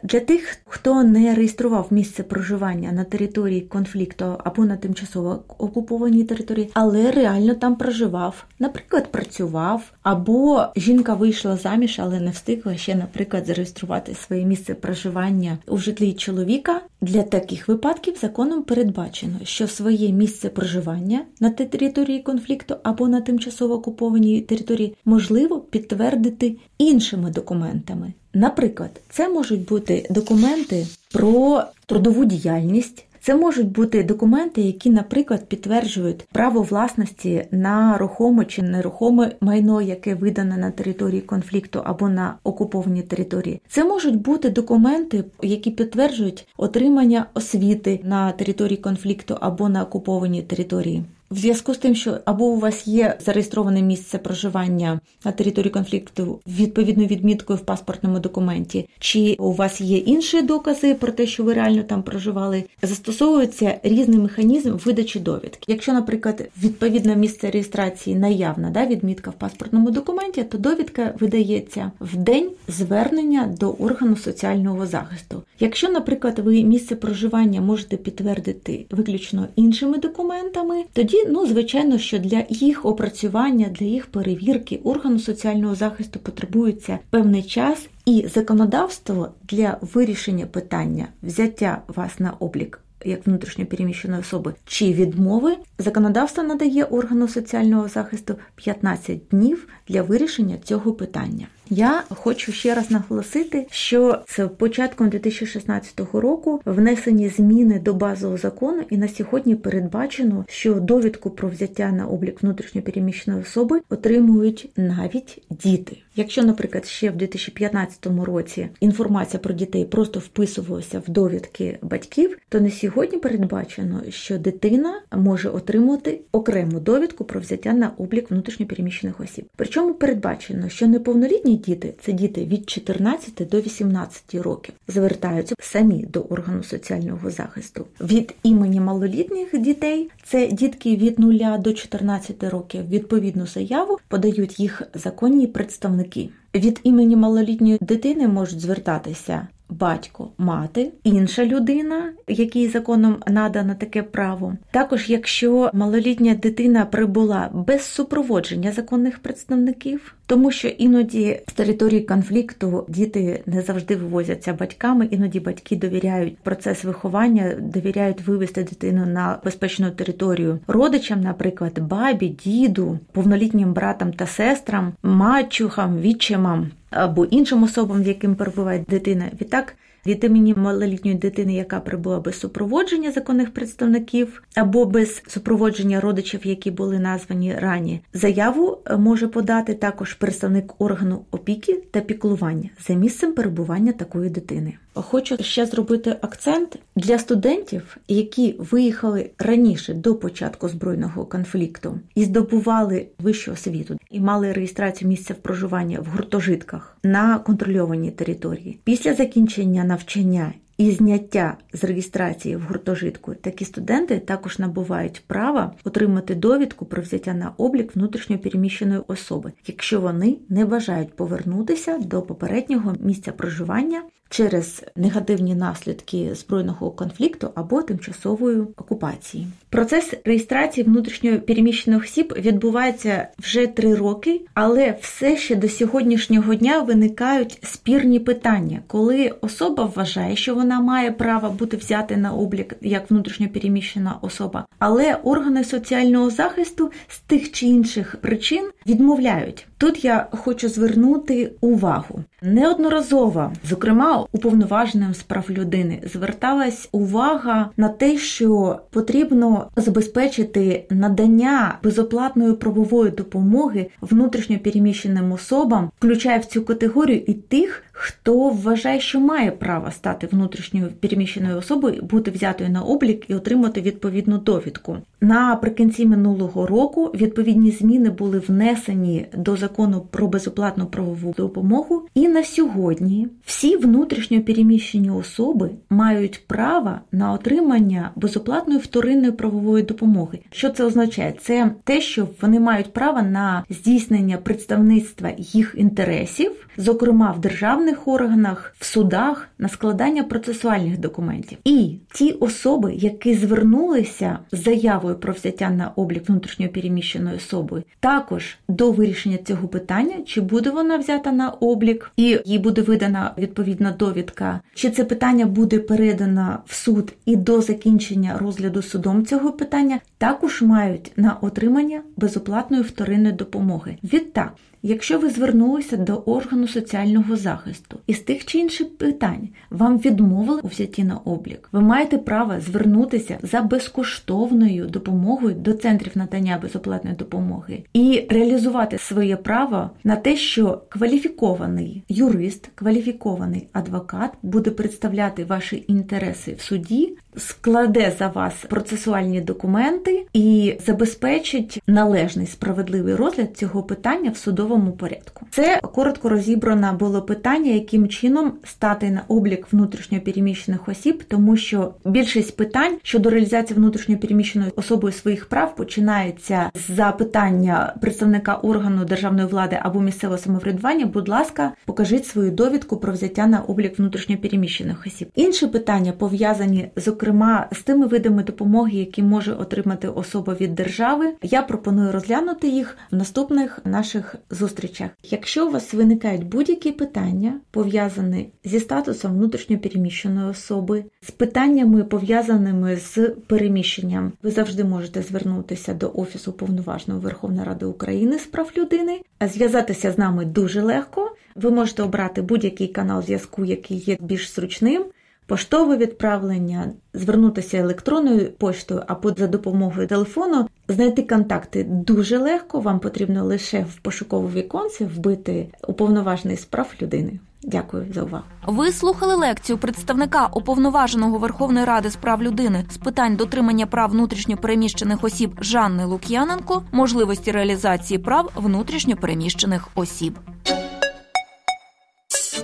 Для 0.03 0.19
тих, 0.19 0.57
хто 0.65 1.03
не 1.03 1.35
реєстрував 1.35 1.87
місце 1.91 2.23
проживання 2.23 2.91
на 2.91 3.03
території 3.03 3.61
конфлікту 3.61 4.25
або 4.43 4.65
на 4.65 4.77
тимчасово 4.77 5.43
окупованій 5.57 6.23
території, 6.23 6.69
але 6.73 7.11
реально 7.11 7.55
там 7.55 7.75
проживав, 7.75 8.45
наприклад, 8.59 9.11
працював, 9.11 9.93
або 10.03 10.65
жінка 10.75 11.13
вийшла 11.13 11.57
заміж, 11.57 11.99
але 11.99 12.19
не 12.19 12.31
встигла 12.31 12.77
ще, 12.77 12.95
наприклад, 12.95 13.45
зареєструвати 13.45 14.15
своє 14.15 14.45
місце 14.45 14.73
проживання 14.73 15.57
у 15.67 15.77
житлі 15.77 16.13
чоловіка. 16.13 16.81
Для 17.03 17.23
таких 17.23 17.67
випадків 17.67 18.17
законом 18.21 18.63
передбачено, 18.63 19.33
що 19.43 19.67
своє 19.67 20.11
місце 20.11 20.49
проживання 20.49 21.25
на 21.39 21.49
території 21.49 22.19
конфлікту 22.19 22.75
або 22.83 23.07
на 23.07 23.21
тимчасово 23.21 23.73
окупованій 23.73 24.41
території 24.41 24.95
можливо 25.05 25.59
підтвердити 25.59 26.55
іншими 26.77 27.29
документами. 27.29 28.13
Наприклад, 28.33 29.01
це 29.09 29.29
можуть 29.29 29.65
бути 29.67 30.07
документи 30.09 30.87
про 31.11 31.63
трудову 31.85 32.25
діяльність. 32.25 33.05
Це 33.23 33.35
можуть 33.35 33.71
бути 33.71 34.03
документи, 34.03 34.61
які, 34.61 34.89
наприклад, 34.89 35.45
підтверджують 35.45 36.27
право 36.31 36.61
власності 36.61 37.47
на 37.51 37.97
рухоме 37.97 38.45
чи 38.45 38.61
нерухоме 38.61 39.31
майно, 39.41 39.81
яке 39.81 40.15
видане 40.15 40.57
на 40.57 40.71
території 40.71 41.21
конфлікту 41.21 41.81
або 41.83 42.09
на 42.09 42.35
окупованій 42.43 43.01
території. 43.01 43.61
Це 43.67 43.83
можуть 43.83 44.21
бути 44.21 44.49
документи, 44.49 45.23
які 45.41 45.71
підтверджують 45.71 46.47
отримання 46.57 47.25
освіти 47.33 47.99
на 48.03 48.31
території 48.31 48.77
конфлікту 48.77 49.37
або 49.41 49.69
на 49.69 49.83
окупованій 49.83 50.41
території. 50.41 51.03
В 51.31 51.37
зв'язку 51.37 51.73
з 51.73 51.77
тим, 51.77 51.95
що 51.95 52.17
або 52.25 52.45
у 52.45 52.59
вас 52.59 52.87
є 52.87 53.17
зареєстроване 53.25 53.81
місце 53.81 54.17
проживання 54.17 54.99
на 55.25 55.31
території 55.31 55.71
конфлікту 55.71 56.39
відповідною 56.47 57.09
відміткою 57.09 57.59
в 57.59 57.61
паспортному 57.61 58.19
документі, 58.19 58.89
чи 58.99 59.35
у 59.39 59.51
вас 59.53 59.81
є 59.81 59.97
інші 59.97 60.41
докази 60.41 60.95
про 60.95 61.11
те, 61.11 61.27
що 61.27 61.43
ви 61.43 61.53
реально 61.53 61.83
там 61.83 62.03
проживали, 62.03 62.63
застосовується 62.81 63.79
різний 63.83 64.19
механізм 64.19 64.77
видачі 64.85 65.19
довідки. 65.19 65.71
Якщо, 65.71 65.93
наприклад, 65.93 66.49
відповідне 66.63 67.15
місце 67.15 67.51
реєстрації 67.51 68.15
наявна, 68.15 68.69
да, 68.69 68.85
відмітка 68.85 69.29
в 69.29 69.33
паспортному 69.33 69.91
документі, 69.91 70.43
то 70.43 70.57
довідка 70.57 71.13
видається 71.19 71.91
в 71.99 72.15
день 72.15 72.49
звернення 72.67 73.55
до 73.59 73.71
органу 73.71 74.15
соціального 74.15 74.87
захисту. 74.87 75.43
Якщо, 75.61 75.89
наприклад, 75.89 76.39
ви 76.39 76.63
місце 76.63 76.95
проживання 76.95 77.61
можете 77.61 77.97
підтвердити 77.97 78.85
виключно 78.89 79.47
іншими 79.55 79.97
документами, 79.97 80.83
тоді 80.93 81.17
ну, 81.29 81.47
звичайно, 81.47 81.97
що 81.97 82.19
для 82.19 82.43
їх 82.49 82.85
опрацювання, 82.85 83.67
для 83.67 83.85
їх 83.85 84.05
перевірки 84.05 84.79
органу 84.83 85.19
соціального 85.19 85.75
захисту 85.75 86.19
потребується 86.19 86.99
певний 87.09 87.43
час 87.43 87.87
і 88.05 88.27
законодавство 88.33 89.31
для 89.43 89.77
вирішення 89.81 90.45
питання 90.45 91.07
взяття 91.23 91.81
вас 91.87 92.19
на 92.19 92.31
облік. 92.39 92.79
Як 93.05 93.27
внутрішньо 93.27 93.65
переміщеної 93.65 94.21
особи 94.21 94.53
чи 94.65 94.93
відмови 94.93 95.55
законодавство 95.77 96.43
надає 96.43 96.83
органу 96.83 97.27
соціального 97.27 97.87
захисту 97.87 98.35
15 98.55 99.19
днів 99.31 99.67
для 99.87 100.01
вирішення 100.01 100.57
цього 100.63 100.93
питання. 100.93 101.47
Я 101.73 102.03
хочу 102.09 102.51
ще 102.51 102.75
раз 102.75 102.91
наголосити, 102.91 103.67
що 103.71 104.19
з 104.27 104.47
початком 104.47 105.09
2016 105.09 105.99
року 106.13 106.61
внесені 106.65 107.29
зміни 107.29 107.79
до 107.79 107.93
базового 107.93 108.37
закону, 108.37 108.83
і 108.89 108.97
на 108.97 109.07
сьогодні 109.07 109.55
передбачено, 109.55 110.45
що 110.47 110.73
довідку 110.73 111.29
про 111.29 111.49
взяття 111.49 111.91
на 111.91 112.05
облік 112.05 112.43
внутрішньопереміщеної 112.43 113.43
особи 113.43 113.81
отримують 113.89 114.69
навіть 114.77 115.43
діти. 115.49 115.97
Якщо, 116.15 116.43
наприклад, 116.43 116.85
ще 116.85 117.09
в 117.09 117.15
2015 117.15 118.07
році 118.23 118.67
інформація 118.79 119.39
про 119.39 119.53
дітей 119.53 119.85
просто 119.85 120.19
вписувалася 120.19 121.01
в 121.07 121.09
довідки 121.09 121.77
батьків, 121.81 122.37
то 122.49 122.61
на 122.61 122.71
сьогодні 122.71 123.17
передбачено, 123.17 124.01
що 124.09 124.37
дитина 124.37 125.01
може 125.11 125.49
отримати 125.49 126.21
окрему 126.31 126.79
довідку 126.79 127.23
про 127.23 127.39
взяття 127.39 127.73
на 127.73 127.91
облік 127.97 128.31
внутрішньопереміщених 128.31 129.19
осіб. 129.19 129.45
Причому 129.55 129.93
передбачено, 129.93 130.69
що 130.69 130.87
неповнолітні 130.87 131.60
діти 131.61 131.93
це 132.01 132.11
діти 132.11 132.45
від 132.45 132.69
14 132.69 133.49
до 133.49 133.61
18 133.61 134.35
років, 134.35 134.75
звертаються 134.87 135.55
самі 135.59 136.05
до 136.05 136.21
органу 136.21 136.63
соціального 136.63 137.29
захисту. 137.29 137.85
Від 138.01 138.35
імені 138.43 138.79
малолітніх 138.79 139.59
дітей 139.59 140.09
це 140.23 140.47
дітки 140.47 140.95
від 140.95 141.19
0 141.19 141.33
до 141.59 141.73
14 141.73 142.43
років. 142.43 142.89
Відповідну 142.89 143.47
заяву 143.47 143.97
подають 144.07 144.59
їх 144.59 144.81
законні 144.93 145.47
представники. 145.47 146.29
Від 146.55 146.79
імені 146.83 147.15
малолітньої 147.15 147.77
дитини 147.81 148.27
можуть 148.27 148.59
звертатися 148.59 149.47
батько, 149.71 150.29
мати, 150.37 150.91
інша 151.03 151.45
людина, 151.45 152.13
якій 152.27 152.67
законом 152.67 153.17
надано 153.27 153.75
таке 153.75 154.03
право. 154.03 154.53
Також, 154.71 155.09
якщо 155.09 155.69
малолітня 155.73 156.35
дитина 156.35 156.85
прибула 156.85 157.49
без 157.53 157.81
супроводження 157.81 158.71
законних 158.71 159.19
представників, 159.19 160.15
тому 160.31 160.51
що 160.51 160.67
іноді 160.67 161.39
з 161.47 161.53
території 161.53 162.01
конфлікту 162.01 162.85
діти 162.87 163.43
не 163.45 163.61
завжди 163.61 163.95
вивозяться 163.95 164.53
батьками, 164.53 165.07
іноді 165.11 165.39
батьки 165.39 165.75
довіряють 165.75 166.37
процес 166.37 166.83
виховання, 166.83 167.55
довіряють 167.59 168.27
вивести 168.27 168.63
дитину 168.63 169.05
на 169.05 169.39
безпечну 169.43 169.91
територію 169.91 170.59
родичам, 170.67 171.21
наприклад, 171.21 171.79
бабі, 171.79 172.27
діду, 172.27 172.99
повнолітнім 173.11 173.73
братам 173.73 174.13
та 174.13 174.27
сестрам, 174.27 174.93
мачухам, 175.03 175.99
відчимам 175.99 176.71
або 176.89 177.25
іншим 177.25 177.63
особам, 177.63 178.03
яким 178.03 178.35
перебуває 178.35 178.85
дитина. 178.87 179.25
Відтак 179.41 179.75
від 180.05 180.23
імені 180.23 180.53
малолітньої 180.53 181.17
дитини, 181.17 181.53
яка 181.53 181.79
прибула 181.79 182.19
без 182.19 182.39
супроводження 182.39 183.11
законних 183.11 183.53
представників 183.53 184.43
або 184.55 184.85
без 184.85 185.23
супроводження 185.27 185.99
родичів, 185.99 186.47
які 186.47 186.71
були 186.71 186.99
названі 186.99 187.55
рані, 187.55 188.01
заяву 188.13 188.77
може 188.97 189.27
подати 189.27 189.73
також 189.73 190.13
представник 190.13 190.81
органу 190.81 191.25
опіки 191.31 191.83
та 191.91 192.01
піклування 192.01 192.69
за 192.87 192.93
місцем 192.93 193.33
перебування 193.33 193.91
такої 193.91 194.29
дитини. 194.29 194.73
Хочу 194.93 195.37
ще 195.43 195.65
зробити 195.65 196.15
акцент 196.21 196.79
для 196.95 197.19
студентів, 197.19 197.97
які 198.07 198.55
виїхали 198.59 199.29
раніше 199.39 199.93
до 199.93 200.15
початку 200.15 200.69
збройного 200.69 201.25
конфлікту 201.25 201.99
і 202.15 202.23
здобували 202.23 203.07
вищу 203.19 203.51
освіту 203.51 203.97
і 204.11 204.19
мали 204.19 204.53
реєстрацію 204.53 205.09
місця 205.09 205.33
проживання 205.41 205.99
в 205.99 206.05
гуртожитках 206.05 206.97
на 207.03 207.39
контрольованій 207.39 208.11
території. 208.11 208.79
Після 208.83 209.13
закінчення 209.13 209.83
навчання 209.83 210.53
і 210.81 210.91
зняття 210.91 211.57
з 211.73 211.83
реєстрації 211.83 212.55
в 212.55 212.61
гуртожитку 212.61 213.35
такі 213.35 213.65
студенти 213.65 214.19
також 214.19 214.59
набувають 214.59 215.23
права 215.27 215.73
отримати 215.83 216.35
довідку 216.35 216.85
про 216.85 217.01
взяття 217.01 217.33
на 217.33 217.53
облік 217.57 217.95
внутрішньопереміщеної 217.95 219.01
особи, 219.07 219.51
якщо 219.67 220.01
вони 220.01 220.37
не 220.49 220.65
бажають 220.65 221.13
повернутися 221.13 221.97
до 221.97 222.21
попереднього 222.21 222.95
місця 222.99 223.31
проживання 223.31 224.01
через 224.31 224.83
негативні 224.95 225.55
наслідки 225.55 226.35
збройного 226.35 226.91
конфлікту 226.91 227.49
або 227.55 227.81
тимчасової 227.81 228.59
окупації. 228.59 229.47
Процес 229.69 230.13
реєстрації 230.25 230.83
внутрішньо 230.83 231.39
переміщених 231.39 232.03
осіб 232.03 232.33
відбувається 232.37 233.27
вже 233.39 233.67
три 233.67 233.95
роки, 233.95 234.41
але 234.53 234.97
все 235.01 235.37
ще 235.37 235.55
до 235.55 235.69
сьогоднішнього 235.69 236.55
дня 236.55 236.79
виникають 236.79 237.59
спірні 237.63 238.19
питання, 238.19 238.79
коли 238.87 239.33
особа 239.41 239.85
вважає, 239.85 240.35
що 240.35 240.55
вона 240.55 240.70
має 240.79 241.11
право 241.11 241.49
бути 241.49 241.77
взяти 241.77 242.17
на 242.17 242.33
облік 242.33 242.75
як 242.81 243.11
внутрішньопереміщена 243.11 244.17
особа, 244.21 244.65
але 244.79 245.15
органи 245.23 245.63
соціального 245.63 246.29
захисту 246.29 246.91
з 247.07 247.19
тих 247.19 247.51
чи 247.51 247.65
інших 247.65 248.15
причин 248.21 248.69
відмовляють. 248.87 249.67
Тут 249.77 250.05
я 250.05 250.27
хочу 250.31 250.69
звернути 250.69 251.51
увагу 251.61 252.23
неодноразово, 252.41 253.51
зокрема 253.69 254.25
уповноваженим 254.31 255.13
з 255.13 255.23
прав 255.23 255.45
людини, 255.49 256.01
зверталась 256.13 256.89
увага 256.91 257.69
на 257.77 257.89
те, 257.89 258.17
що 258.17 258.79
потрібно 258.89 259.67
забезпечити 259.75 260.85
надання 260.89 261.77
безоплатної 261.83 262.53
правової 262.53 263.11
допомоги 263.11 263.87
внутрішньо 264.01 264.59
переміщеним 264.59 265.31
особам, 265.31 265.91
включає 265.99 266.39
в 266.39 266.45
цю 266.45 266.61
категорію 266.61 267.23
і 267.27 267.33
тих, 267.33 267.83
хто 267.91 268.49
вважає, 268.49 268.99
що 268.99 269.19
має 269.19 269.51
право 269.51 269.91
стати 269.91 270.27
внутрішньою 270.31 270.87
переміщеною 270.99 271.57
особою, 271.57 272.01
бути 272.01 272.31
взятою 272.31 272.69
на 272.69 272.81
облік 272.81 273.29
і 273.29 273.35
отримати 273.35 273.81
відповідну 273.81 274.37
довідку. 274.37 274.97
Наприкінці 275.21 276.05
минулого 276.05 276.67
року 276.67 277.11
відповідні 277.15 277.71
зміни 277.71 278.09
були 278.09 278.39
внесені 278.39 279.25
до 279.37 279.55
закону 279.55 280.05
про 280.11 280.27
безоплатну 280.27 280.85
правову 280.85 281.33
допомогу, 281.37 282.07
і 282.15 282.27
на 282.31 282.43
сьогодні 282.43 283.27
всі 283.45 283.77
внутрішньо 283.77 284.41
переміщені 284.41 285.09
особи 285.09 285.69
мають 285.89 286.43
право 286.47 286.91
на 287.11 287.33
отримання 287.33 288.11
безоплатної 288.15 288.79
вторинної 288.79 289.31
правової 289.31 289.83
допомоги. 289.83 290.39
Що 290.51 290.69
це 290.69 290.83
означає? 290.83 291.33
Це 291.41 291.71
те, 291.83 292.01
що 292.01 292.27
вони 292.41 292.59
мають 292.59 292.93
право 292.93 293.21
на 293.21 293.63
здійснення 293.69 294.37
представництва 294.37 295.29
їх 295.37 295.75
інтересів, 295.77 296.67
зокрема 296.77 297.31
в 297.31 297.41
державних 297.41 298.07
органах, 298.07 298.75
в 298.79 298.85
судах, 298.85 299.47
на 299.57 299.67
складання 299.67 300.23
процесуальних 300.23 300.99
документів. 300.99 301.57
І 301.63 301.95
ті 302.13 302.31
особи, 302.31 302.93
які 302.93 303.33
звернулися 303.33 304.39
з 304.51 304.63
заявою 304.63 305.15
про 305.15 305.33
взяття 305.33 305.69
на 305.69 305.91
облік 305.95 306.29
внутрішньо 306.29 306.69
переміщеною 306.69 307.37
особою, 307.37 307.83
також 307.99 308.57
до 308.69 308.91
вирішення 308.91 309.37
цього 309.37 309.67
питання, 309.67 310.15
чи 310.25 310.41
буде 310.41 310.69
вона 310.69 310.97
взята 310.97 311.31
на 311.31 311.49
облік, 311.49 312.11
і 312.21 312.41
їй 312.45 312.59
буде 312.59 312.81
видана 312.81 313.33
відповідна 313.37 313.91
довідка, 313.91 314.61
чи 314.73 314.89
це 314.89 315.03
питання 315.05 315.45
буде 315.45 315.79
передано 315.79 316.59
в 316.65 316.73
суд 316.73 317.13
і 317.25 317.35
до 317.35 317.61
закінчення 317.61 318.37
розгляду 318.37 318.81
судом 318.81 319.25
цього 319.25 319.51
питання, 319.51 319.99
також 320.17 320.61
мають 320.61 321.11
на 321.15 321.33
отримання 321.41 322.01
безоплатної 322.17 322.83
вторинної 322.83 323.33
допомоги. 323.33 323.97
Відтак. 324.03 324.53
Якщо 324.83 325.19
ви 325.19 325.29
звернулися 325.29 325.97
до 325.97 326.15
органу 326.15 326.67
соціального 326.67 327.35
захисту 327.35 327.99
і 328.07 328.13
з 328.13 328.19
тих 328.19 328.45
чи 328.45 328.59
інших 328.59 328.97
питань 328.97 329.49
вам 329.69 329.97
відмовили 329.97 330.61
у 330.63 330.67
взятті 330.67 331.03
на 331.03 331.17
облік, 331.17 331.69
ви 331.71 331.81
маєте 331.81 332.17
право 332.17 332.59
звернутися 332.59 333.37
за 333.43 333.61
безкоштовною 333.61 334.85
допомогою 334.85 335.55
до 335.55 335.73
центрів 335.73 336.11
надання 336.15 336.59
безоплатної 336.61 337.15
допомоги 337.15 337.83
і 337.93 338.27
реалізувати 338.29 338.97
своє 338.97 339.35
право 339.35 339.89
на 340.03 340.15
те, 340.15 340.35
що 340.35 340.81
кваліфікований 340.89 342.03
юрист, 342.09 342.69
кваліфікований 342.75 343.67
адвокат 343.73 344.31
буде 344.41 344.71
представляти 344.71 345.45
ваші 345.45 345.85
інтереси 345.87 346.53
в 346.53 346.61
суді, 346.61 347.17
складе 347.37 348.13
за 348.19 348.27
вас 348.27 348.53
процесуальні 348.69 349.41
документи 349.41 350.25
і 350.33 350.77
забезпечить 350.85 351.81
належний 351.87 352.47
справедливий 352.47 353.15
розгляд 353.15 353.57
цього 353.57 353.83
питання 353.83 354.31
в 354.31 354.37
судовому 354.37 354.91
порядку. 354.91 355.45
Це 355.51 355.79
коротко 355.93 356.29
розібрано 356.29 356.93
було 356.93 357.21
питання, 357.21 357.71
яким 357.71 358.07
чином 358.07 358.53
стати 358.63 359.11
на 359.11 359.21
облік 359.27 359.67
внутрішньопереміщених 359.71 360.87
осіб, 360.87 361.23
тому 361.27 361.57
що 361.57 361.93
більшість 362.05 362.57
питань 362.57 362.97
щодо 363.03 363.29
реалізації 363.29 363.77
внутрішньопереміщеною 363.77 364.71
особою 364.75 365.13
своїх 365.13 365.45
прав 365.45 365.75
починається 365.75 366.71
з 366.87 366.95
запитання 366.95 367.95
представника 368.01 368.55
органу 368.55 369.05
державної 369.05 369.47
влади 369.47 369.79
або 369.81 370.01
місцевого 370.01 370.37
самоврядування. 370.37 371.05
Будь 371.05 371.29
ласка, 371.29 371.71
покажіть 371.85 372.25
свою 372.27 372.51
довідку 372.51 372.97
про 372.97 373.13
взяття 373.13 373.47
на 373.47 373.61
облік 373.61 373.99
внутрішньопереміщених 373.99 375.07
осіб. 375.07 375.29
Інші 375.35 375.67
питання 375.67 376.11
пов'язані 376.11 376.91
з 376.95 377.07
зокрема 377.21 377.67
з 377.71 377.83
тими 377.83 378.07
видами 378.07 378.43
допомоги, 378.43 378.97
які 378.97 379.23
може 379.23 379.53
отримати 379.53 380.07
особа 380.07 380.53
від 380.53 380.75
держави. 380.75 381.33
Я 381.41 381.61
пропоную 381.61 382.11
розглянути 382.11 382.67
їх 382.67 382.97
в 383.11 383.15
наступних 383.15 383.79
наших 383.85 384.35
зустрічах. 384.49 385.09
Якщо 385.23 385.67
у 385.67 385.71
вас 385.71 385.93
виникають 385.93 386.45
будь-які 386.45 386.91
питання, 386.91 387.59
пов'язані 387.71 388.49
зі 388.65 388.79
статусом 388.79 389.33
внутрішньопереміщеної 389.33 390.49
особи, 390.49 391.03
з 391.21 391.31
питаннями 391.31 392.03
пов'язаними 392.03 392.95
з 392.95 393.17
переміщенням, 393.47 394.31
ви 394.43 394.51
завжди 394.51 394.83
можете 394.83 395.21
звернутися 395.21 395.93
до 395.93 396.11
Офісу 396.15 396.53
повноважного 396.53 397.19
Верховної 397.19 397.67
Ради 397.67 397.85
України 397.85 398.39
з 398.39 398.45
прав 398.45 398.71
людини, 398.77 399.21
зв'язатися 399.41 400.11
з 400.11 400.17
нами 400.17 400.45
дуже 400.45 400.81
легко. 400.81 401.35
Ви 401.55 401.71
можете 401.71 402.03
обрати 402.03 402.41
будь-який 402.41 402.87
канал 402.87 403.23
зв'язку, 403.23 403.65
який 403.65 403.97
є 403.97 404.17
більш 404.21 404.53
зручним 404.53 405.05
поштове 405.47 405.97
відправлення, 405.97 406.91
звернутися 407.13 407.77
електронною 407.77 408.51
поштою 408.51 409.03
або 409.07 409.33
за 409.37 409.47
допомогою 409.47 410.07
телефону. 410.07 410.67
Знайти 410.87 411.23
контакти 411.23 411.83
дуже 411.83 412.37
легко. 412.37 412.79
Вам 412.79 412.99
потрібно 412.99 413.45
лише 413.45 413.79
в 413.79 413.95
пошукову 413.95 414.47
віконці 414.47 415.05
вбити 415.05 415.67
уповноважений 415.87 416.57
справ 416.57 416.93
людини. 417.01 417.39
Дякую 417.63 418.05
за 418.13 418.23
увагу. 418.23 418.43
Ви 418.65 418.91
слухали 418.91 419.35
лекцію 419.35 419.77
представника 419.77 420.49
уповноваженого 420.53 421.37
Верховної 421.37 421.85
Ради 421.85 422.09
з 422.09 422.15
прав 422.15 422.43
людини 422.43 422.85
з 422.91 422.97
питань 422.97 423.35
дотримання 423.35 423.85
прав 423.85 424.09
внутрішньопереміщених 424.09 425.23
осіб 425.23 425.51
Жанни 425.61 426.05
Лук'яненко, 426.05 426.83
можливості 426.91 427.51
реалізації 427.51 428.17
прав 428.17 428.51
внутрішньопереміщених 428.55 429.87
осіб. 429.95 430.39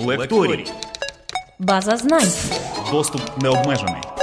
Лекторій. 0.05 0.65
База 1.59 1.97
знань. 1.97 2.31
Доступ 2.91 3.21
необмежений. 3.41 4.16